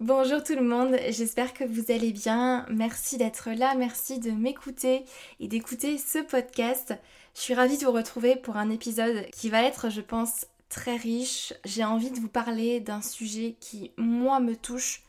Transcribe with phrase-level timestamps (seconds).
[0.00, 2.64] Bonjour tout le monde, j'espère que vous allez bien.
[2.70, 5.04] Merci d'être là, merci de m'écouter
[5.40, 6.94] et d'écouter ce podcast.
[7.34, 10.96] Je suis ravie de vous retrouver pour un épisode qui va être, je pense, très
[10.96, 11.52] riche.
[11.66, 15.02] J'ai envie de vous parler d'un sujet qui, moi, me touche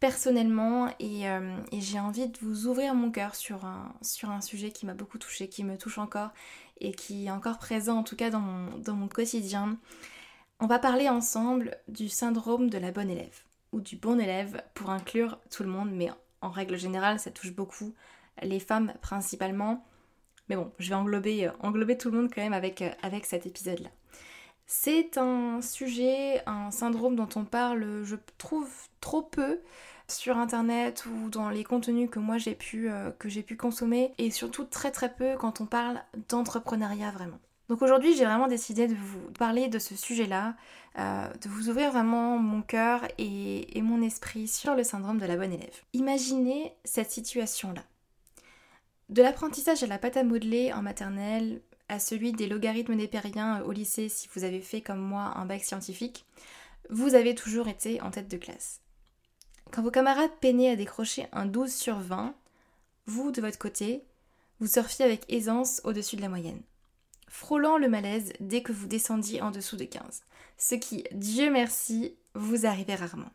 [0.00, 3.92] personnellement et, euh, j'ai envie de vous ouvrir mon cœur sur un,
[4.40, 6.30] sujet qui m'a beaucoup touché, qui me touche encore
[6.80, 9.76] et qui est encore présent en tout cas dans mon quotidien.
[10.60, 13.42] On va parler ensemble du syndrome de la bonne élève
[13.72, 17.52] ou du bon élève pour inclure tout le monde, mais en règle générale, ça touche
[17.52, 17.94] beaucoup
[18.42, 19.84] les femmes principalement.
[20.48, 23.26] Mais bon, je vais englober, euh, englober tout le monde quand même avec, euh, avec
[23.26, 23.90] cet épisode-là.
[24.66, 28.68] C'est un sujet, un syndrome dont on parle, je trouve,
[29.00, 29.60] trop peu
[30.08, 34.12] sur internet ou dans les contenus que moi j'ai pu, euh, que j'ai pu consommer
[34.18, 37.38] et surtout très très peu quand on parle d'entrepreneuriat vraiment.
[37.70, 40.56] Donc aujourd'hui, j'ai vraiment décidé de vous parler de ce sujet-là,
[40.98, 45.36] euh, de vous ouvrir vraiment mon cœur et, mon esprit sur le syndrome de la
[45.36, 45.80] bonne élève.
[45.92, 47.84] Imaginez cette situation-là.
[49.08, 53.70] De l'apprentissage à la pâte à modeler en maternelle, à celui des logarithmes népériens au
[53.70, 56.24] lycée si vous avez fait comme moi un bac scientifique,
[56.88, 58.80] vous avez toujours été en tête de classe.
[59.70, 62.34] Quand vos camarades peinaient à décrocher un 12 sur 20,
[63.06, 64.02] vous, de votre côté,
[64.58, 66.62] vous surfiez avec aisance au-dessus de la moyenne
[67.30, 70.24] frôlant le malaise dès que vous descendiez en dessous de 15.
[70.58, 73.30] Ce qui, Dieu merci, vous arrivait rarement.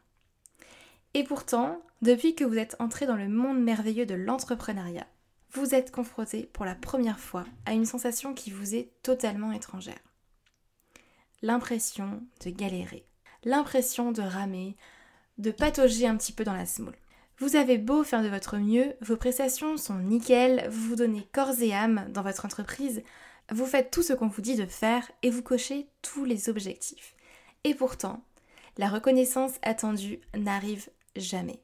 [1.13, 5.07] Et pourtant, depuis que vous êtes entré dans le monde merveilleux de l'entrepreneuriat,
[5.53, 9.95] vous êtes confronté pour la première fois à une sensation qui vous est totalement étrangère.
[11.41, 13.05] L'impression de galérer,
[13.45, 14.75] l'impression de ramer,
[15.37, 16.97] de patauger un petit peu dans la smoule.
[17.37, 21.61] Vous avez beau faire de votre mieux, vos prestations sont nickel, vous vous donnez corps
[21.61, 23.03] et âme dans votre entreprise,
[23.51, 27.15] vous faites tout ce qu'on vous dit de faire et vous cochez tous les objectifs.
[27.63, 28.23] Et pourtant,
[28.77, 31.59] la reconnaissance attendue n'arrive jamais.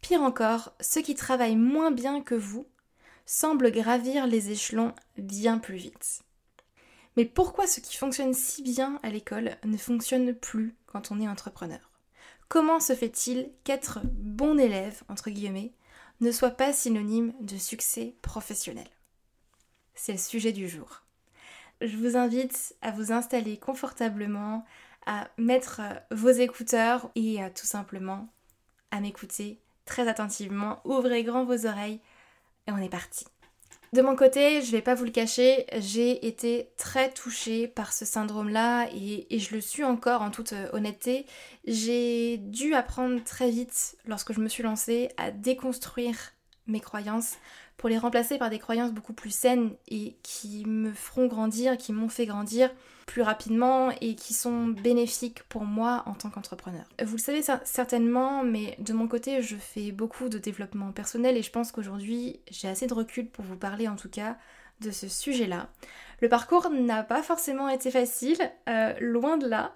[0.00, 2.66] Pire encore, ceux qui travaillent moins bien que vous
[3.26, 6.22] semblent gravir les échelons bien plus vite.
[7.16, 11.28] Mais pourquoi ce qui fonctionne si bien à l'école ne fonctionne plus quand on est
[11.28, 11.90] entrepreneur?
[12.48, 15.72] Comment se fait-il qu'être bon élève, entre guillemets,
[16.20, 18.88] ne soit pas synonyme de succès professionnel?
[20.00, 21.02] C'est le sujet du jour.
[21.82, 24.64] Je vous invite à vous installer confortablement,
[25.06, 28.28] à mettre euh, vos écouteurs et tout simplement
[28.90, 30.80] à m'écouter très attentivement.
[30.84, 32.00] Ouvrez grand vos oreilles
[32.66, 33.26] et on est parti.
[33.92, 38.04] De mon côté, je vais pas vous le cacher, j'ai été très touchée par ce
[38.04, 41.26] syndrome-là et, et, je le suis encore en toute euh, honnêteté.
[41.66, 46.16] J'ai dû apprendre très vite, lorsque je me suis lancée, à déconstruire
[46.68, 47.36] mes croyances
[47.80, 51.94] pour les remplacer par des croyances beaucoup plus saines et qui me feront grandir, qui
[51.94, 52.70] m'ont fait grandir
[53.06, 56.84] plus rapidement et qui sont bénéfiques pour moi en tant qu'entrepreneur.
[57.02, 61.42] Vous le savez certainement, mais de mon côté, je fais beaucoup de développement personnel et
[61.42, 64.36] je pense qu'aujourd'hui, j'ai assez de recul pour vous parler en tout cas
[64.82, 65.70] de ce sujet-là.
[66.20, 69.74] Le parcours n'a pas forcément été facile, euh, loin de là.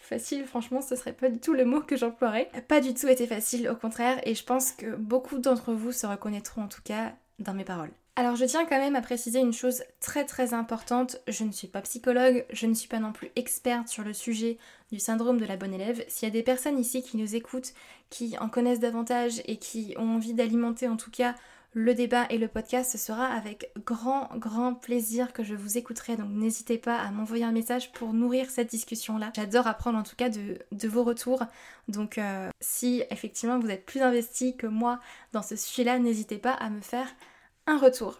[0.00, 2.50] Facile, franchement, ce serait pas du tout le mot que j'emploierais.
[2.66, 6.04] Pas du tout été facile, au contraire, et je pense que beaucoup d'entre vous se
[6.04, 7.90] reconnaîtront en tout cas dans mes paroles.
[8.16, 11.68] Alors je tiens quand même à préciser une chose très très importante, je ne suis
[11.68, 14.58] pas psychologue, je ne suis pas non plus experte sur le sujet
[14.90, 16.04] du syndrome de la bonne élève.
[16.08, 17.74] S'il y a des personnes ici qui nous écoutent,
[18.10, 21.36] qui en connaissent davantage et qui ont envie d'alimenter en tout cas
[21.74, 26.16] le débat et le podcast, ce sera avec grand grand plaisir que je vous écouterai.
[26.16, 29.32] Donc n'hésitez pas à m'envoyer un message pour nourrir cette discussion-là.
[29.36, 31.44] J'adore apprendre en tout cas de, vos retours.
[31.86, 35.00] Donc euh, si effectivement vous êtes plus investi que moi
[35.32, 37.08] dans ce sujet-là, n'hésitez pas à me faire
[37.66, 38.18] un retour.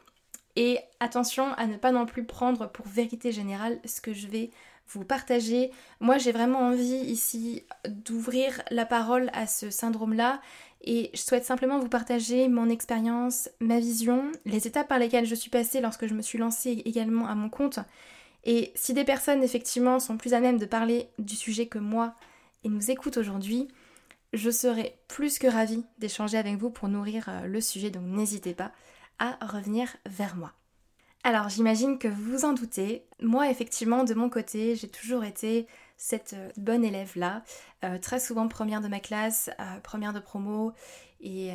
[0.57, 4.51] Et attention à ne pas non plus prendre pour vérité générale ce que je vais
[4.89, 5.71] vous partager.
[6.01, 10.41] Moi j'ai vraiment envie ici d'ouvrir la parole à ce syndrome-là
[10.81, 15.35] et je souhaite simplement vous partager mon expérience, ma vision, les étapes par lesquelles je
[15.35, 17.81] suis passée lorsque je me suis lancée également à mon compte.
[18.45, 22.15] Et si des personnes effectivement sont plus à même de parler du sujet que moi
[22.65, 23.69] et nous écoutent aujourd'hui,
[24.33, 28.55] je serai plus que ravie d'échanger avec vous pour nourrir euh, le sujet, donc n'hésitez
[28.55, 28.73] pas
[29.19, 30.53] à revenir vers moi.
[31.25, 35.67] Alors j'imagine que vous vous en doutez, moi effectivement de mon côté j'ai toujours été
[35.99, 37.43] cette euh, bonne élève-là,
[37.85, 39.51] euh, très souvent première de ma classe,
[39.83, 40.73] première de promo,
[41.21, 41.51] et,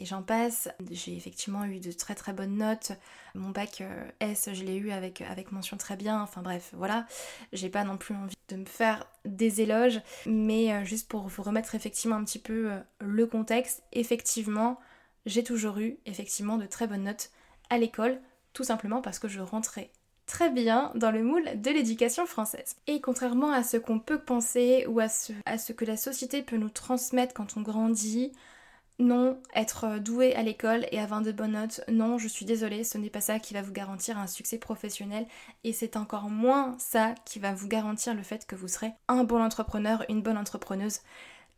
[0.00, 0.70] j'en passe.
[0.90, 2.92] J'ai effectivement eu de très très bonnes notes.
[3.34, 3.82] Mon bac
[4.20, 6.22] S, je l'ai eu avec, avec mention très bien.
[6.22, 7.06] Enfin bref, voilà.
[7.52, 11.74] J'ai pas non plus envie de me faire des éloges, mais juste pour vous remettre
[11.74, 14.78] effectivement un petit peu le contexte, effectivement,
[15.26, 17.30] j'ai toujours eu effectivement de très bonnes notes
[17.68, 18.20] à l'école,
[18.54, 19.90] tout simplement parce que je rentrais
[20.26, 22.76] très bien dans le moule de l'éducation française.
[22.86, 26.42] Et contrairement à ce qu'on peut penser ou à ce, à ce que la société
[26.42, 28.32] peut nous transmettre quand on grandit,
[28.98, 32.96] non, être doué à l'école et avoir de bonnes notes, non, je suis désolée, ce
[32.96, 35.26] n'est pas ça qui va vous garantir un succès professionnel
[35.64, 39.24] et c'est encore moins ça qui va vous garantir le fait que vous serez un
[39.24, 41.00] bon entrepreneur, une bonne entrepreneuse.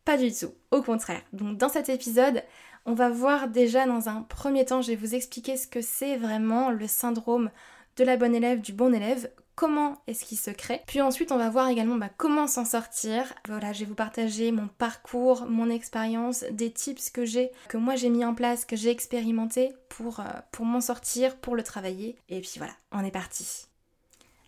[0.03, 1.21] Pas du tout, au contraire.
[1.33, 2.43] Donc dans cet épisode,
[2.85, 6.17] on va voir déjà dans un premier temps, je vais vous expliquer ce que c'est
[6.17, 7.51] vraiment le syndrome
[7.97, 10.81] de la bonne élève, du bon élève, comment est-ce qu'il se crée.
[10.87, 13.33] Puis ensuite, on va voir également bah, comment s'en sortir.
[13.47, 17.95] Voilà, je vais vous partager mon parcours, mon expérience, des tips que j'ai, que moi
[17.95, 22.15] j'ai mis en place, que j'ai expérimenté pour, euh, pour m'en sortir, pour le travailler.
[22.29, 23.65] Et puis voilà, on est parti.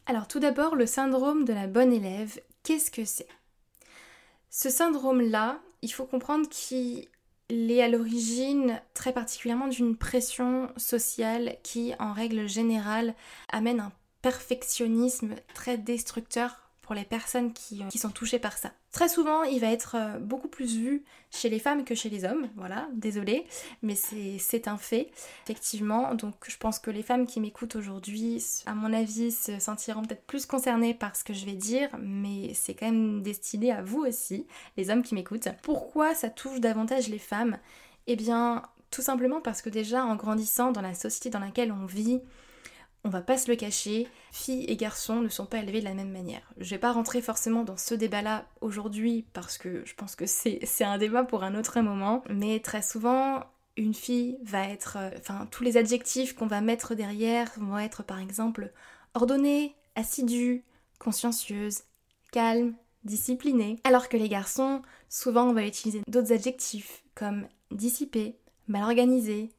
[0.06, 3.28] Alors tout d'abord, le syndrome de la bonne élève, qu'est-ce que c'est?
[4.52, 7.08] Ce syndrome-là, il faut comprendre qu'il
[7.50, 13.16] est à l'origine très particulièrement d'une pression sociale qui, en règle générale,
[13.52, 13.92] amène un
[14.22, 18.72] perfectionnisme très destructeur les personnes qui, qui, sont touchées par ça.
[18.92, 22.26] Très souvent, il va être euh, beaucoup plus vu chez les femmes que chez les
[22.26, 23.46] hommes, voilà, désolé,
[23.84, 25.12] mais c'est un fait,
[25.44, 26.16] effectivement.
[26.16, 30.26] Donc je pense que les femmes qui m'écoutent aujourd'hui, à mon avis, se sentiront peut-être
[30.26, 34.00] plus concernées par ce que je vais dire, mais c'est quand même destiné à vous
[34.00, 34.48] aussi,
[34.78, 35.50] les hommes qui m'écoutent.
[35.62, 37.58] Pourquoi ça touche davantage les femmes?
[38.08, 41.86] Eh bien, tout simplement parce que déjà, en grandissant dans la société dans laquelle on
[41.86, 42.22] vit,
[43.04, 45.94] on va pas se le cacher, filles et garçons ne sont pas élevés de la
[45.94, 46.42] même manière.
[46.58, 50.84] Je vais pas rentrer forcément dans ce débat-là aujourd'hui parce que je pense que c'est
[50.84, 53.44] un débat pour un autre moment, mais très souvent,
[53.78, 54.98] une fille va être.
[55.00, 58.72] Euh, enfin, tous les adjectifs qu'on va mettre derrière vont être par exemple
[59.14, 60.64] ordonnée, assidue,
[61.00, 61.84] consciencieuse,
[62.32, 63.80] calme, disciplinée.
[63.86, 68.38] Alors que les garçons, souvent, on va utiliser d'autres adjectifs comme dissipé,
[68.68, 69.50] mal organisé,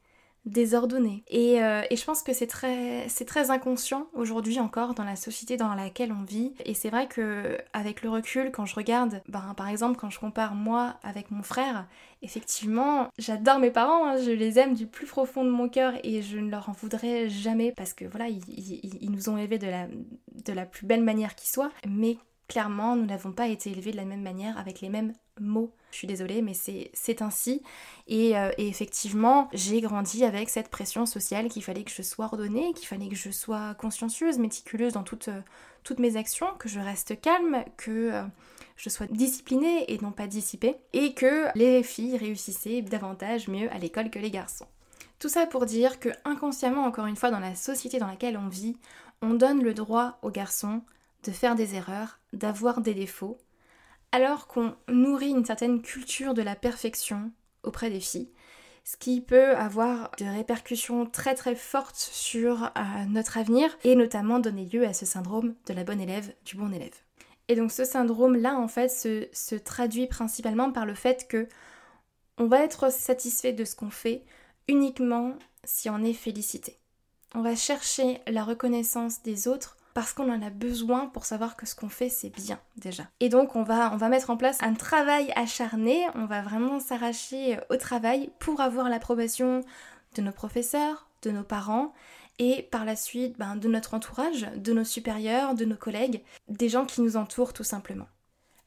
[0.45, 1.23] désordonnée.
[1.27, 5.15] Et, euh, et, je pense que c'est très, c'est très inconscient aujourd'hui encore dans la
[5.15, 6.53] société dans laquelle on vit.
[6.65, 10.19] Et c'est vrai que avec le recul, quand je regarde, ben, par exemple, quand je
[10.19, 11.87] compare moi avec mon frère,
[12.23, 16.21] effectivement, j'adore mes parents, hein, je les aime du plus profond de mon cœur et
[16.23, 19.59] je ne leur en voudrais jamais parce que voilà, ils, ils, ils nous ont élevés
[19.59, 21.71] de la, de la plus belle manière qui soit.
[21.87, 22.17] Mais
[22.47, 25.71] clairement, nous n'avons pas été élevés de la même manière, avec les mêmes mots.
[25.91, 27.61] Je suis désolée, mais c'est ainsi.
[28.09, 32.73] Euh, et, effectivement, j'ai grandi avec cette pression sociale qu'il fallait que je sois ordonnée,
[32.73, 35.29] qu'il fallait que je sois consciencieuse, méticuleuse dans toutes,
[35.83, 38.23] toutes mes actions, que je reste calme, que euh,
[38.77, 43.77] je sois disciplinée et non pas dissipée, et que les filles réussissaient davantage mieux à
[43.77, 44.67] l'école que les garçons.
[45.19, 48.47] Tout ça pour dire que inconsciemment, encore une fois, dans la société dans laquelle on
[48.47, 48.77] vit,
[49.21, 50.81] on donne le droit aux garçons
[51.23, 53.37] de faire des erreurs, d'avoir des défauts,
[54.11, 57.31] alors qu'on nourrit une certaine culture de la perfection
[57.63, 58.31] auprès des filles,
[58.83, 64.39] ce qui peut avoir des répercussions très très fortes sur euh, notre avenir et notamment
[64.39, 66.95] donner lieu à ce syndrome de la bonne élève, du bon élève.
[67.47, 71.47] Et donc ce syndrome-là, en fait, se, se, traduit principalement par le fait que
[72.37, 74.23] on va être satisfait de ce qu'on fait
[74.67, 76.79] uniquement si on est félicité.
[77.35, 81.65] On va chercher la reconnaissance des autres parce qu'on en a besoin pour savoir que
[81.65, 83.03] ce qu'on fait c'est bien déjà.
[83.19, 87.77] Et donc on va, mettre en place un travail acharné, on va vraiment s'arracher au
[87.77, 89.61] travail pour avoir l'approbation
[90.15, 91.93] de nos professeurs, de nos parents
[92.39, 96.69] et par la suite ben, de notre entourage, de nos supérieurs, de nos collègues, des
[96.69, 98.07] gens qui nous entourent tout simplement.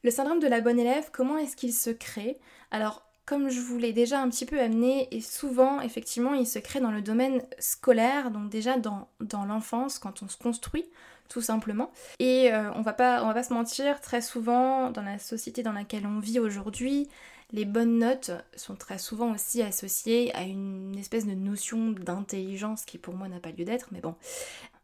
[0.03, 2.39] Le syndrome de la bonne élève, comment est-ce qu'il se crée?
[2.71, 6.59] Alors comme je vous l'ai déjà un petit peu amené, et souvent, effectivement, il se
[6.59, 10.85] crée dans le domaine scolaire, donc déjà dans l'enfance, quand on se construit,
[11.29, 11.91] tout simplement.
[12.19, 15.63] Et euh, on, va pas, on va pas se mentir, très souvent, dans la société
[15.63, 17.07] dans laquelle on vit aujourd'hui,
[17.51, 22.97] les bonnes notes sont très souvent aussi associées à une espèce de notion d'intelligence qui
[22.97, 24.15] pour moi n'a pas lieu d'être, mais bon.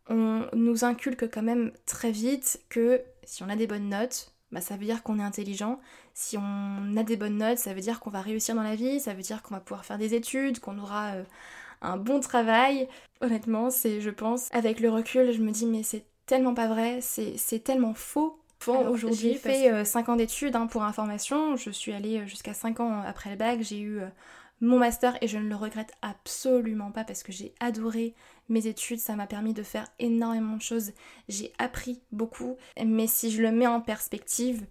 [0.10, 4.62] On nous inculque quand même très vite que si on a des bonnes notes, bah,
[4.62, 5.79] ça veut dire qu'on est intelligent.
[6.13, 9.00] Si on a des bonnes notes, ça veut dire qu'on va réussir dans la vie,
[9.00, 11.24] ça veut dire qu'on va pouvoir faire des études, qu'on aura euh,
[11.81, 12.88] un bon travail.
[13.21, 17.00] Honnêtement, c'est, je pense, avec le recul, je me dis, mais c'est tellement pas vrai,
[17.01, 18.39] c'est tellement faux.
[18.65, 22.53] Aujourd'hui, j'ai fait 5 euh, ans d'études hein, pour information, je suis allée euh, jusqu'à
[22.53, 24.00] 5 ans après le bac, j'ai eu
[24.61, 28.13] mon master et je ne le regrette absolument pas parce que j'ai adoré
[28.47, 30.93] mes études, ça m'a permis de faire énormément de choses,
[31.27, 34.65] j'ai appris beaucoup, mais si je le mets en perspective,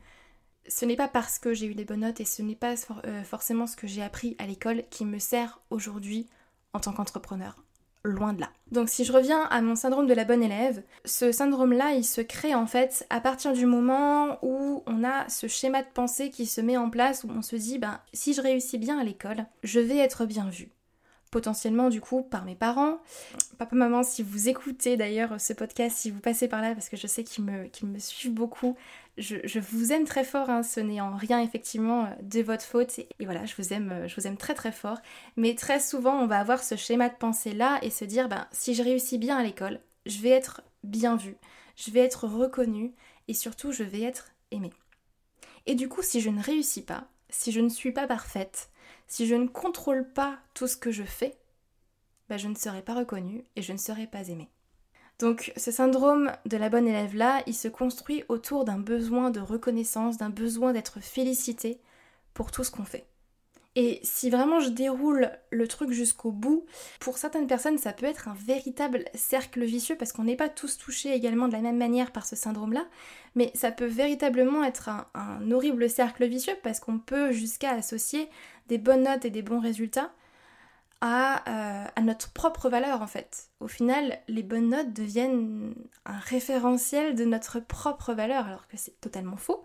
[0.67, 2.75] ce n'est pas parce que j'ai eu des bonnes notes et ce n'est pas
[3.05, 6.27] euh, forcément ce que j'ai appris à l'école qui me sert aujourd'hui
[6.73, 7.57] en tant qu'entrepreneur.
[8.03, 8.51] Loin de là.
[8.73, 12.23] Donc si je reviens à mon syndrome de la bonne élève, ce syndrome-là, il se
[12.23, 16.47] crée en fait à partir du moment où on a ce schéma de pensée qui
[16.47, 19.45] se met en place, où on se dit, ben si je réussis bien à l'école,
[19.65, 20.71] je vais être bien vue
[21.31, 22.99] potentiellement du coup par mes parents.
[23.59, 26.97] Papa, maman, si vous écoutez d'ailleurs ce podcast, si vous passez par là, parce que
[26.97, 28.77] je sais qu'ils me, me suivent beaucoup,
[29.21, 30.63] je, vous aime très fort, hein.
[30.63, 34.27] ce n'est en rien effectivement de votre faute, et, voilà, je vous, aime, je vous
[34.27, 34.99] aime très très fort.
[35.37, 38.47] Mais très souvent, on va avoir ce schéma de pensée là et se dire, ben,
[38.53, 41.37] si je réussis bien à l'école, je vais être bien vue,
[41.77, 42.93] je vais être reconnue,
[43.29, 44.73] et surtout, je vais être aimée.
[45.67, 48.71] Et du coup, si je ne réussis pas, si je ne suis pas parfaite,
[49.07, 51.37] si je ne contrôle pas tout ce que je fais,
[52.29, 54.49] bah, je ne serai pas reconnue et je ne serai pas aimée.
[55.21, 59.41] Donc ce syndrome de la bonne élève là, il se construit autour d'un besoin de
[59.41, 61.79] reconnaissance, d'un besoin d'être félicité
[62.33, 63.07] pour tout ce qu'on fait.
[63.77, 66.65] Et si vraiment je déroule le truc jusqu'au bout,
[66.99, 70.77] pour certaines personnes, ça peut être un véritable cercle vicieux parce qu'on n'est pas tous
[70.79, 72.85] touchés également de la même manière par ce syndrome-là,
[73.37, 78.29] mais ça peut véritablement être un, horrible cercle vicieux parce qu'on peut jusqu'à associer
[78.69, 80.11] des bonnes notes et des bons résultats
[81.01, 83.49] à, euh, à, notre propre valeur en fait.
[83.61, 89.01] Au final, les bonnes notes deviennent un référentiel de notre propre valeur alors que c'est
[89.01, 89.63] totalement faux.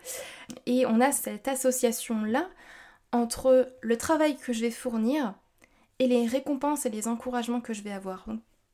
[0.65, 2.47] Et on a cette association-là
[3.11, 5.33] entre le travail que je vais fournir
[5.99, 8.25] et les récompenses et les encouragements que je vais avoir.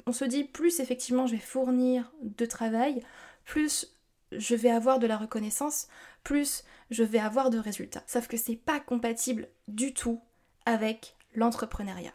[0.08, 3.04] on se dit plus effectivement je vais fournir de travail,
[3.46, 3.96] plus
[4.32, 5.88] je vais avoir de la reconnaissance,
[6.24, 8.04] plus je vais avoir de résultats.
[8.08, 10.22] Sauf que c'est pas compatible du tout
[10.66, 12.14] avec l'entrepreneuriat.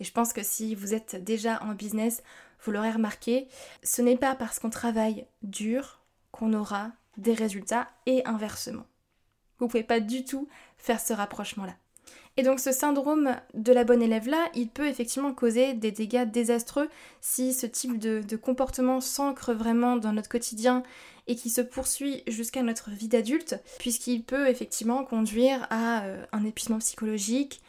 [0.00, 2.22] Et je pense que si vous êtes déjà en business,
[2.64, 3.48] vous l'aurez remarqué,
[3.82, 6.00] ce n'est pas parce qu'on travaille dur
[6.32, 8.86] qu'on aura des résultats et inversement.
[9.58, 11.74] Vous pouvez pas du tout faire ce rapprochement-là.
[12.36, 16.88] Et donc ce syndrome de la bonne élève-là, il peut effectivement causer des dégâts désastreux
[17.20, 20.82] si ce type de, comportement s'ancre vraiment dans notre quotidien
[21.26, 26.44] et qui se poursuit jusqu'à notre vie d'adulte, puisqu'il peut effectivement conduire à euh, un
[26.44, 27.60] épuisement psychologique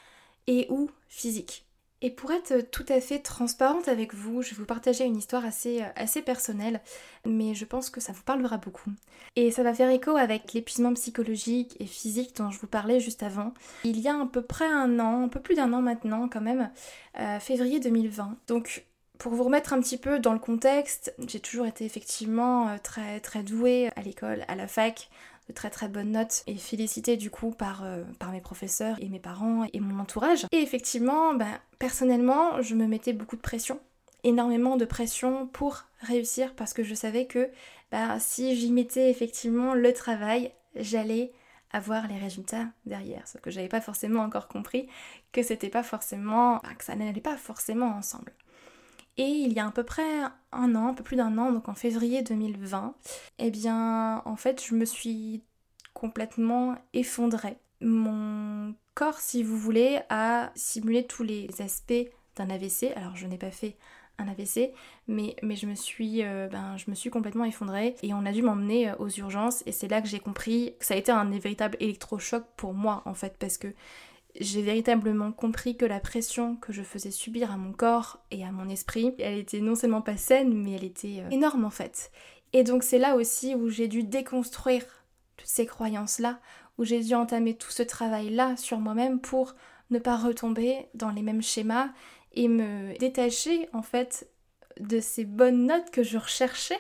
[0.48, 1.66] et ou physique.
[2.04, 5.46] Et pour être tout à fait transparente avec vous, je vais vous partager une histoire
[5.46, 6.82] assez, euh, assez personnelle,
[7.26, 8.92] mais je pense que ça vous parlera beaucoup.
[9.36, 13.22] Et ça va faire écho avec l'épuisement psychologique et physique dont je vous parlais juste
[13.22, 13.54] avant.
[13.84, 16.42] Il y a à peu près un an, un peu plus d'un an maintenant quand
[16.42, 16.72] même,
[17.20, 18.38] euh, février 2020.
[18.48, 18.86] Donc
[19.20, 23.20] pour vous remettre un petit peu dans le contexte, j'ai toujours été effectivement euh, très
[23.20, 25.12] très douée à l'école, à la fac
[25.48, 29.10] de très très bonnes notes et félicitée du coup par, euh, par mes professeurs et
[29.10, 30.46] mes parents et mon entourage.
[30.52, 33.80] Et effectivement, ben, personnellement, je me mettais beaucoup de pression,
[34.24, 37.50] énormément de pression pour réussir parce que je savais que
[37.92, 41.32] ben, si j'y mettais effectivement le travail, j'allais
[41.74, 43.28] avoir les résultats derrière.
[43.28, 44.88] Sauf que j'avais pas forcément encore compris
[45.32, 48.34] que c'était pas forcément, ben, que ça n'allait pas forcément ensemble.
[49.18, 51.70] Et il y a à peu près un an, un peu plus d'un an, donc
[51.70, 52.96] en février 2020,
[53.40, 55.44] eh bien en fait je me suis
[55.94, 57.58] complètement effondrée.
[57.82, 61.94] Mon corps, si vous voulez, a simulé tous les aspects
[62.36, 62.94] d'un AVC.
[62.96, 63.76] Alors je n'ai pas fait
[64.18, 64.72] un AVC,
[65.08, 68.42] mais, je, me suis, euh, ben, je me suis complètement effondrée et on a dû
[68.42, 71.26] m'emmener euh, aux urgences et c'est là que j'ai compris que ça a été un
[71.26, 73.74] véritable électrochoc pour moi en fait parce que
[74.40, 78.52] j'ai véritablement compris que la pression que je faisais subir à mon corps et à
[78.52, 82.12] mon esprit, elle était non seulement pas saine, mais elle était euh, énorme en fait.
[82.54, 84.84] Et donc c'est là aussi où j'ai dû déconstruire
[85.38, 86.40] toutes ces croyances-là,
[86.78, 89.56] où j'ai dû entamer tout ce travail-là sur moi-même pour
[89.90, 91.90] ne pas retomber dans les mêmes schémas
[92.34, 94.30] et me détacher en fait
[94.80, 96.80] de ces bonnes notes que je recherchais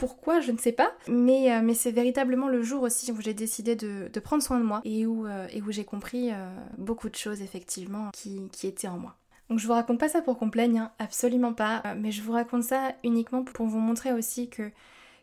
[0.00, 0.92] pourquoi, je ne sais pas.
[1.08, 4.64] Mais, euh, mais c'est véritablement le jour aussi où j'ai décidé de, prendre soin de
[4.64, 9.14] moi et où, euh, j'ai compris euh, beaucoup de choses effectivement qui, étaient en moi.
[9.50, 11.82] Donc je vous raconte pas ça pour qu'on plaigne, hein, absolument pas.
[11.98, 14.70] mais je vous raconte ça uniquement pour vous montrer aussi que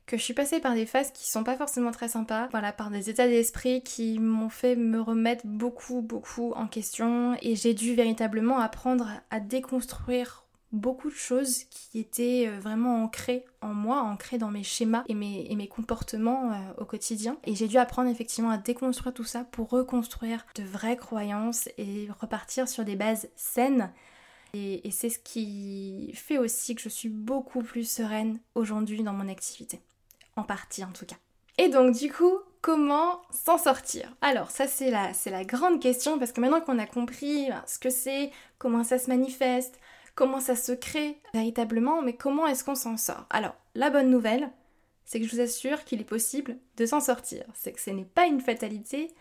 [0.05, 2.89] que je suis passée par des phases qui sont pas forcément très sympas, voilà, par
[2.89, 7.93] des états d'esprit qui m'ont fait me remettre beaucoup, beaucoup en question et j'ai dû
[7.93, 14.37] véritablement apprendre à déconstruire beaucoup de choses qui étaient euh, vraiment ancrées en moi, ancrées
[14.37, 17.37] dans mes schémas et mes, et mes comportements euh, au quotidien.
[17.45, 22.07] Et j'ai dû apprendre effectivement à déconstruire tout ça pour reconstruire de vraies croyances et
[22.19, 23.91] repartir sur des bases saines.
[24.53, 29.29] Et, c'est ce qui fait aussi que je suis beaucoup plus sereine aujourd'hui dans mon
[29.29, 29.81] activité.
[30.35, 31.17] En partie en tout cas.
[31.57, 34.15] Et donc du coup, comment s'en sortir?
[34.21, 37.89] Alors ça c'est la, la grande question parce que maintenant qu'on a compris ce que
[37.89, 39.79] c'est, comment ça se manifeste,
[40.17, 43.27] comment ça se crée véritablement, mais comment est-ce qu'on s'en sort?
[43.29, 44.49] Alors la bonne nouvelle,
[45.05, 47.45] c'est que je vous assure qu'il est possible de s'en sortir.
[47.53, 49.13] C'est que ce n'est pas une fatalité,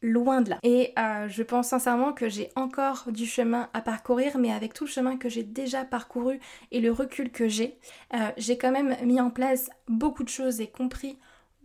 [0.00, 0.58] loin de là.
[0.62, 4.84] Et euh, je pense sincèrement que j'ai encore du chemin à parcourir, mais avec tout
[4.84, 6.38] le chemin que j'ai déjà parcouru
[6.70, 7.76] et le recul que j'ai,
[8.14, 11.18] euh, j'ai quand même mis en place beaucoup de choses et compris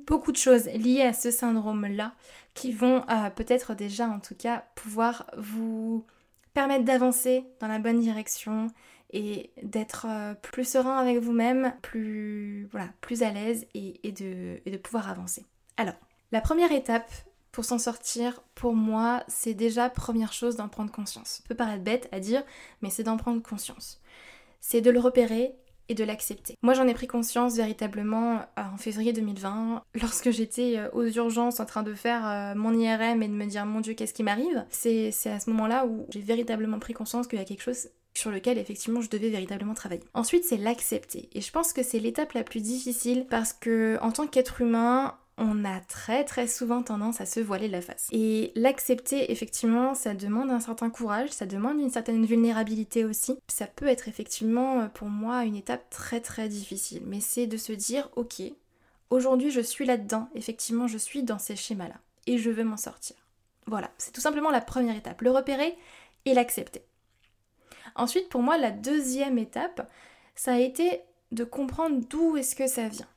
[0.08, 2.14] beaucoup de choses liées à ce syndrome-là
[2.56, 6.04] qui vont euh, peut-être déjà en tout cas pouvoir vous
[6.54, 8.68] permettre d'avancer dans la bonne direction
[9.12, 14.72] et d'être euh, plus serein avec vous-même, plus, voilà, plus à l'aise et, de, et
[14.72, 15.46] de pouvoir avancer.
[15.78, 15.94] Alors,
[16.32, 17.12] la première étape
[17.52, 21.42] pour s'en sortir, pour moi, c'est déjà première chose d'en prendre conscience.
[21.42, 22.44] Ça peut paraître bête à dire,
[22.82, 24.02] mais c'est d'en prendre conscience.
[24.60, 25.54] C'est de le repérer
[25.90, 26.58] et de l'accepter.
[26.62, 31.60] Moi j'en ai pris conscience véritablement euh, en février 2020 lorsque j'étais euh, aux urgences
[31.60, 34.24] en train de faire euh, mon IRM et de me dire mon dieu qu'est-ce qui
[34.24, 34.66] m'arrive?
[34.70, 38.30] C'est à ce moment-là où j'ai véritablement pris conscience qu'il y a quelque chose sur
[38.30, 40.04] lequel effectivement je devais véritablement travailler.
[40.14, 44.12] Ensuite c'est l'accepter et je pense que c'est l'étape la plus difficile parce que en
[44.12, 48.08] tant qu'être humain on a très très souvent tendance à se voiler la face.
[48.12, 53.38] Et l'accepter, effectivement, ça demande un certain courage, ça demande une certaine vulnérabilité aussi.
[53.48, 57.74] Ça peut être effectivement pour moi une étape très très difficile, mais c'est de se
[57.74, 58.42] dire, ok,
[59.10, 61.96] aujourd'hui je suis là-dedans, effectivement je suis dans ces schémas-là,
[62.28, 63.16] et je veux m'en sortir.
[63.66, 65.76] Voilà, c'est tout simplement la première étape, le repérer
[66.26, 66.84] et l'accepter.
[67.96, 69.90] Ensuite, pour moi, la deuxième étape,
[70.36, 73.08] ça a été de comprendre d'où est-ce que ça vient.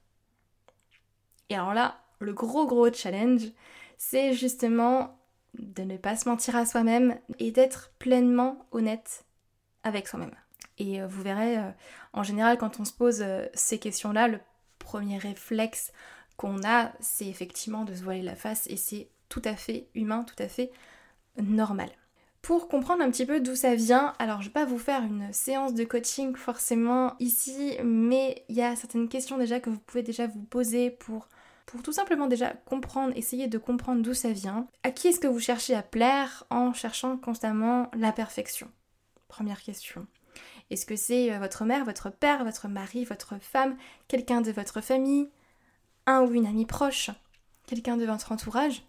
[1.49, 3.53] Et alors là, le gros gros challenge,
[3.99, 5.19] c'est justement
[5.55, 9.25] de ne pas se mentir à soi-même et d'être pleinement honnête
[9.83, 10.35] avec soi-même.
[10.79, 11.71] Et euh, vous verrez, euh,
[12.13, 14.41] en général, quand on se pose euh, ces questions-là, le
[14.79, 15.93] premier réflexe
[16.37, 20.25] qu'on a, c'est effectivement de se voiler la face et c'est tout à fait humain,
[20.25, 20.71] tout à fait
[21.41, 21.89] normal.
[22.43, 25.33] Pour comprendre un petit peu d'où ça vient, alors je vais pas vous faire une
[25.33, 30.03] séance de coaching forcément ici, mais il y a certaines questions déjà que vous pouvez
[30.03, 31.29] déjà vous poser pour
[31.67, 34.67] pour tout simplement déjà comprendre, essayer de comprendre d'où ça vient.
[34.85, 38.71] À qui est-ce que vous cherchez à plaire en cherchant constamment la perfection?
[39.29, 40.07] Première question.
[40.71, 43.77] Est-ce que c'est euh, votre mère, votre père, votre mari, votre femme,
[44.09, 45.29] quelqu'un de votre famille,
[46.07, 47.11] un ou une amie proche,
[47.67, 48.83] quelqu'un de votre entourage?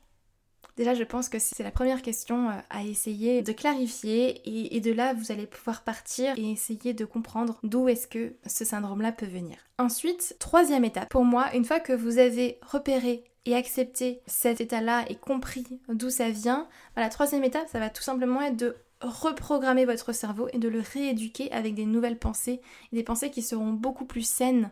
[0.78, 4.41] Déjà, je pense que c'est la première question euh, à essayer de clarifier
[4.76, 8.63] et, de là, vous allez pouvoir partir et essayer de comprendre d'où est-ce que ce
[8.63, 9.58] syndrome-là peut venir.
[9.80, 15.06] Ensuite, troisième étape, pour moi, une fois que vous avez repéré et accepté cet état-là
[15.10, 18.76] et compris d'où ça vient, bah, la troisième étape, ça va tout simplement être de
[19.02, 23.74] reprogrammer votre cerveau et de le rééduquer avec des nouvelles pensées, des pensées qui seront
[23.74, 24.70] beaucoup plus saines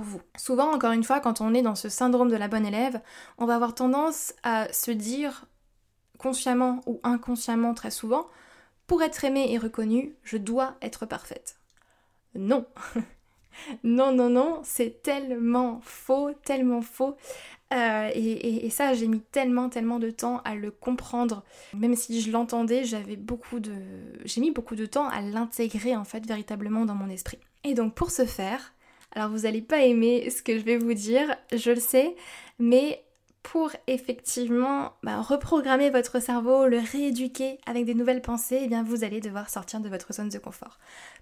[0.00, 0.22] vous.
[0.36, 3.00] Souvent, encore une fois, quand on est dans ce syndrome de la bonne élève,
[3.38, 5.46] on va avoir tendance à se dire,
[6.18, 8.28] consciemment ou inconsciemment très souvent,
[8.86, 11.56] pour être aimée et reconnue, je dois être parfaite.
[12.34, 12.66] Non.
[13.84, 17.16] non, non, non, c'est tellement faux, tellement faux.
[17.72, 21.42] Euh, et, et, ça, j'ai mis tellement, tellement de temps à le comprendre.
[21.74, 23.72] Même si je l'entendais, j'avais beaucoup de.
[24.24, 27.38] J'ai mis beaucoup de temps à l'intégrer en fait véritablement dans mon esprit.
[27.64, 28.74] Et donc pour ce faire,
[29.14, 32.16] alors vous n'allez pas aimer ce que je vais vous dire, je le sais,
[32.58, 33.02] mais
[33.42, 39.04] pour effectivement bah, reprogrammer votre cerveau, le rééduquer avec des nouvelles pensées, eh bien vous
[39.04, 40.78] allez devoir sortir de votre zone de confort.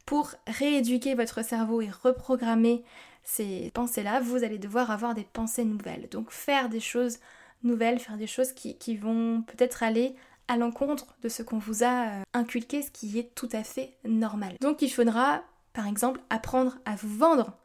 [0.06, 2.84] Pour rééduquer votre cerveau et reprogrammer
[3.22, 6.08] ces pensées-là, vous allez devoir avoir des pensées nouvelles.
[6.10, 7.18] Donc faire des choses
[7.62, 10.14] nouvelles, faire des choses qui, vont peut-être aller
[10.48, 13.96] à l'encontre de ce qu'on vous a euh, inculqué, ce qui est tout à fait
[14.04, 14.56] normal.
[14.60, 17.56] Donc il faudra, par exemple, apprendre à vous vendre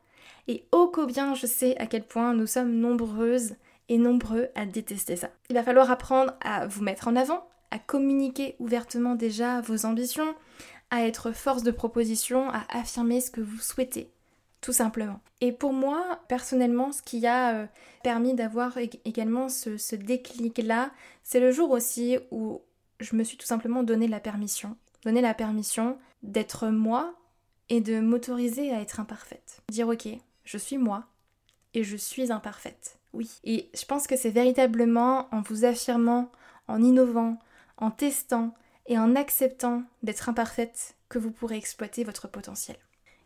[0.48, 3.56] et ô combien je sais à quel point nous sommes nombreuses
[3.90, 5.30] et nombreux à détester ça.
[5.50, 10.36] Il va falloir apprendre à vous mettre en avant, à communiquer ouvertement déjà vos ambitions,
[10.92, 14.10] à être force de proposition, à affirmer ce que vous souhaitez,
[14.62, 15.20] tout simplement.
[15.42, 17.66] Et pour moi, personnellement, ce qui a euh,
[18.04, 20.92] permis d'avoir également ce, ce déclic-là,
[21.24, 22.62] c'est le jour aussi où
[23.00, 27.14] je me suis tout simplement donné la permission, donné la permission d'être moi
[27.70, 29.62] et de m'autoriser à être imparfaite.
[29.70, 30.08] Dire ok,
[30.46, 31.06] je suis moi
[31.74, 33.00] et je suis imparfaite.
[33.14, 33.30] Oui.
[33.44, 36.32] Et je pense que c'est véritablement en vous affirmant,
[36.68, 37.40] en innovant,
[37.78, 38.56] en testant
[38.88, 42.78] et en acceptant d'être imparfaite que vous pourrez exploiter votre potentiel.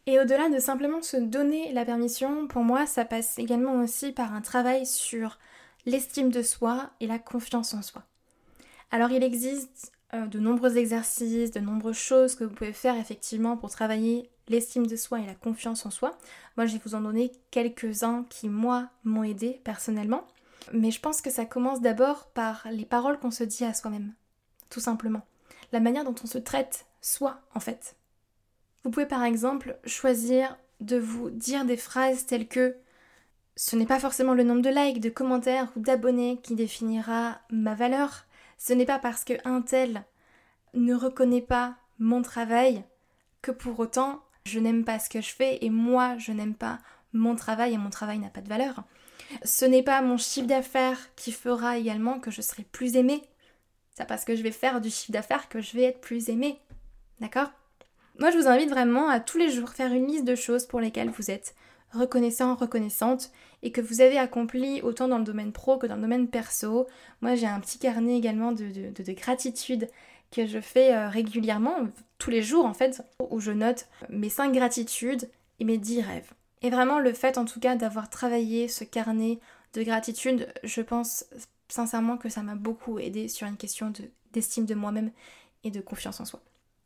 [0.06, 4.34] Et au-delà de simplement se donner la permission, pour moi, ça passe également aussi par
[4.34, 5.38] un travail sur
[5.86, 8.04] l'estime de soi et la confiance en soi.
[8.92, 13.69] Alors il existe de nombreux exercices, de nombreuses choses que vous pouvez faire effectivement pour
[13.69, 16.17] travailler l'estime de soi et la confiance en soi.
[16.58, 20.26] Moi, je vais vous en donner quelques-uns qui, moi, m'ont aidé personnellement.
[20.74, 24.13] Mais je pense que ça commence d'abord par les paroles qu'on se dit à soi-même,
[24.69, 25.26] tout simplement.
[25.72, 27.95] La manière dont on se traite soi, en fait.
[28.84, 32.76] Vous pouvez par exemple choisir de vous dire des phrases telles que
[33.56, 37.76] ce n'est pas forcément le nombre de likes, de commentaires ou d'abonnés qui définira ma
[37.76, 38.26] valeur.
[38.60, 40.04] Ce n'est pas parce qu'un tel
[40.74, 42.84] ne reconnaît pas mon travail
[43.41, 46.78] que pour autant je n'aime pas ce que je fais et moi je n'aime pas
[47.13, 48.84] mon travail et mon travail n'a pas de valeur.
[49.45, 53.24] Ce n'est pas mon chiffre d'affaires qui fera également que je serai plus aimée.
[53.95, 56.60] C'est parce que je vais faire du chiffre d'affaires que je vais être plus aimée.
[57.22, 57.52] D'accord?
[58.19, 60.82] Moi je vous invite vraiment à tous les jours faire une liste de choses pour
[60.82, 61.56] lesquelles vous êtes
[61.91, 63.32] reconnaissant, reconnaissante
[63.63, 66.88] et que vous avez accompli autant dans le domaine pro que dans le domaine perso.
[67.21, 69.88] Moi j'ai un petit carnet également de, de, gratitude
[70.32, 74.54] que je fais euh, régulièrement, tous les jours en fait, où je note mes 5
[74.54, 76.32] gratitudes et mes 10 rêves.
[76.62, 79.39] Et vraiment le fait en tout cas d'avoir travaillé ce carnet
[79.73, 81.25] de gratitude, je pense
[81.67, 83.93] sincèrement que ça m'a beaucoup aidé sur une question
[84.34, 85.12] d'estime de moi-même
[85.63, 86.41] et de confiance en soi.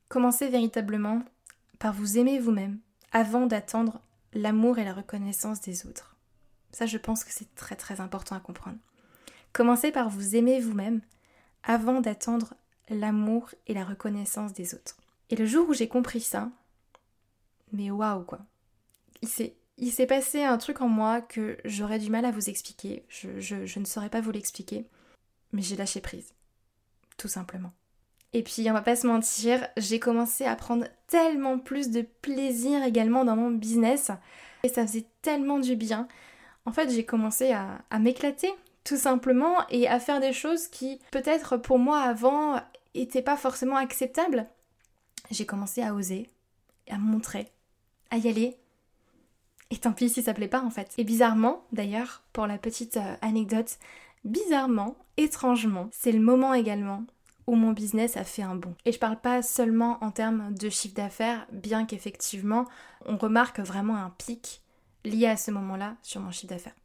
[0.09, 1.21] Commencez véritablement
[1.79, 2.79] par vous aimer vous-même
[3.11, 3.99] avant d'attendre
[4.33, 6.15] l'amour et la reconnaissance des autres.
[6.71, 8.79] Ça, je pense que c'est très très important à comprendre.
[9.51, 11.01] Commencez par vous aimer vous-même
[11.63, 12.55] avant d'attendre
[12.89, 14.97] l'amour et la reconnaissance des autres.
[15.29, 16.51] Et le jour où j'ai compris ça,
[17.71, 18.39] mais waouh quoi.
[19.21, 19.29] Il
[19.91, 23.05] s'est, passé un truc en moi que j'aurais du mal à vous expliquer.
[23.07, 24.85] Je, je ne saurais pas vous l'expliquer.
[25.53, 26.33] Mais j'ai lâché prise.
[27.17, 27.71] Tout simplement.
[28.33, 32.83] Et puis on va pas se mentir, j'ai commencé à prendre tellement plus de plaisir
[32.83, 34.11] également dans mon business.
[34.63, 36.07] Et ça faisait tellement du bien.
[36.65, 38.51] En fait, j'ai commencé à, m'éclater,
[38.83, 42.59] tout simplement, et à faire des choses qui, peut-être pour moi avant,
[42.95, 44.47] n'étaient pas forcément acceptables.
[45.29, 46.29] J'ai commencé à oser,
[46.89, 47.51] à me montrer,
[48.09, 48.57] à y aller.
[49.69, 50.93] Et tant pis si ça plaît pas en fait.
[50.97, 53.77] Et bizarrement, d'ailleurs, pour la petite euh, anecdote,
[54.23, 57.03] bizarrement, étrangement, c'est le moment également
[57.47, 58.75] où mon business a fait un bond.
[58.85, 62.65] Et je parle pas seulement en termes de chiffre d'affaires, bien qu'effectivement
[63.05, 64.61] on remarque vraiment un pic
[65.05, 66.75] lié à ce moment-là sur mon chiffre d'affaires.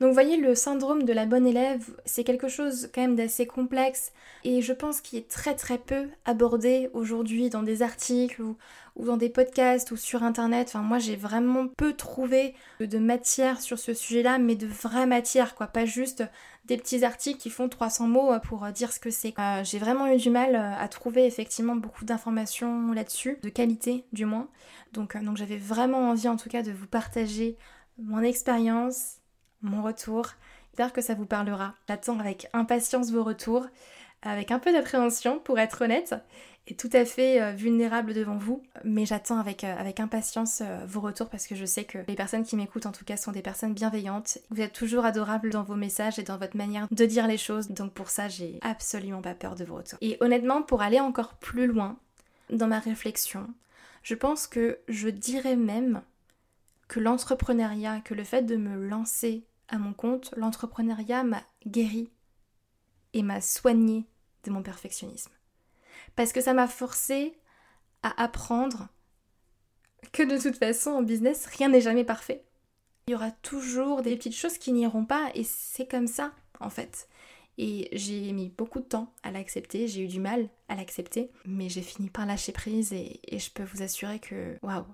[0.00, 3.46] Donc vous voyez, le syndrome de la bonne élève, c'est quelque chose quand même d'assez
[3.46, 4.12] complexe
[4.44, 8.56] et je pense qu'il est très très peu abordé aujourd'hui dans des articles ou,
[8.96, 10.74] dans des podcasts ou sur internet.
[10.74, 15.66] Moi j'ai vraiment peu trouvé de matière sur ce sujet-là, mais de vraie matière quoi,
[15.66, 16.22] pas juste
[16.66, 19.34] des petits articles qui font 300 mots pour dire ce que c'est.
[19.38, 24.26] Euh, j'ai vraiment eu du mal à trouver effectivement beaucoup d'informations là-dessus, de qualité du
[24.26, 24.48] moins.
[24.96, 27.56] Euh, donc j'avais vraiment envie en tout cas de vous partager
[27.98, 29.17] mon expérience,
[29.62, 30.26] mon retour.
[30.70, 31.74] J'espère que ça vous parlera.
[31.88, 33.66] J'attends avec impatience vos retours,
[34.22, 36.14] avec un peu d'appréhension pour être honnête,
[36.70, 38.62] et tout à fait euh, vulnérable devant vous.
[38.84, 42.14] Mais j'attends avec, euh, avec impatience euh, vos retours parce que je sais que les
[42.14, 44.38] personnes qui m'écoutent en tout cas sont des personnes bienveillantes.
[44.50, 47.68] Vous êtes toujours adorables dans vos messages et dans votre manière de dire les choses.
[47.70, 49.98] Donc pour ça, j'ai absolument pas peur de vos retours.
[50.02, 51.96] Et honnêtement, pour aller encore plus loin
[52.50, 53.48] dans ma réflexion,
[54.02, 56.02] je pense que je dirais même
[56.88, 62.10] que l'entrepreneuriat, que le fait de me lancer à mon compte, l'entrepreneuriat m'a guéri
[63.12, 64.06] et m'a soigné
[64.44, 65.32] de mon perfectionnisme.
[66.16, 67.38] Parce que ça m'a forcé
[68.02, 68.88] à apprendre
[70.12, 72.44] que de toute façon en business, rien n'est jamais parfait.
[73.06, 76.70] Il y aura toujours des petites choses qui n'iront pas et c'est comme ça en
[76.70, 77.08] fait.
[77.56, 81.68] Et j'ai mis beaucoup de temps à l'accepter, j'ai eu du mal à l'accepter, mais
[81.68, 84.84] j'ai fini par lâcher prise et, je peux vous assurer que waouh,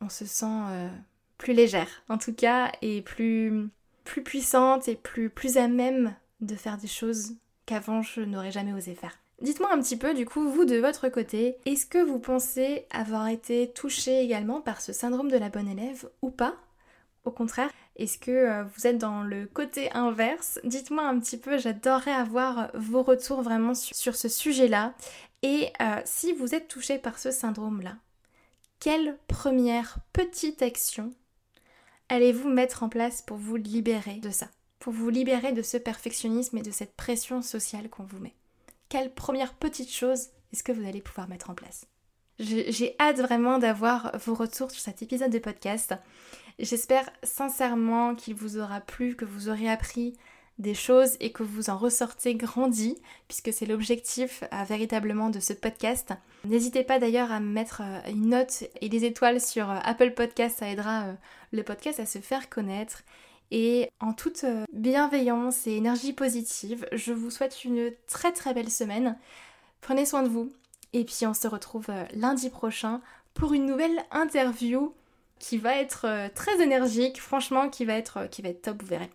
[0.00, 0.88] on, se sent euh,
[1.36, 3.68] plus légère en tout cas et plus,
[4.04, 7.34] plus puissante et plus, plus à même de faire des choses
[7.66, 9.18] qu'avant je n'aurais jamais osé faire.
[9.40, 13.28] Dites-moi un petit peu du coup, vous de votre côté, est-ce que vous pensez avoir
[13.28, 16.56] été touché également par ce syndrome de la bonne élève ou pas?
[17.24, 20.58] Au contraire, est-ce que euh, vous êtes dans le côté inverse?
[20.64, 24.94] Dites-moi un petit peu, j'adorerais avoir vos retours vraiment sur, ce sujet-là.
[25.42, 27.96] Et euh, si vous êtes touché par ce syndrome-là,
[28.80, 31.12] quelle première petite action
[32.08, 36.58] allez-vous mettre en place pour vous libérer de ça Pour vous libérer de ce perfectionnisme
[36.58, 38.34] et de cette pression sociale qu'on vous met?
[38.88, 41.86] Quelle première petite chose est-ce que vous allez pouvoir mettre en place?
[42.38, 45.94] J'ai hâte vraiment d'avoir vos retours sur cet épisode de podcast.
[46.60, 50.16] J'espère sincèrement qu'il vous aura plu, que vous aurez appris
[50.58, 55.52] des choses et que vous en ressortez grandi, puisque c'est l'objectif euh, véritablement de ce
[55.52, 56.12] podcast.
[56.44, 60.12] N'hésitez pas d'ailleurs à me mettre euh, une note et des étoiles sur euh, Apple
[60.12, 61.06] Podcast, ça aidera
[61.52, 63.02] le podcast à se faire connaître.
[63.50, 69.16] Et en toute bienveillance et énergie positive, je vous souhaite une très très belle semaine.
[69.80, 70.52] Prenez soin de vous
[70.92, 73.00] et puis on se retrouve lundi prochain
[73.32, 74.92] pour une nouvelle interview
[75.38, 79.10] qui va être très énergique, franchement qui va être, qui va être top, vous verrez.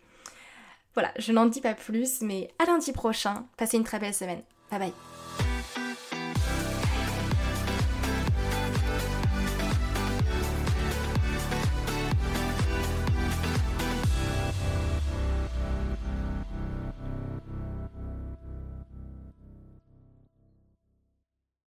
[0.93, 3.45] Voilà, je n'en dis pas plus, mais à lundi prochain.
[3.57, 4.41] Passez une très belle semaine.
[4.69, 5.12] Bye bye.